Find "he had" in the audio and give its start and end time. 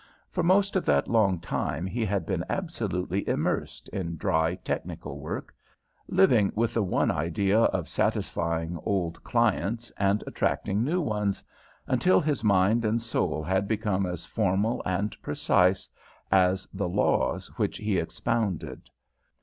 1.85-2.25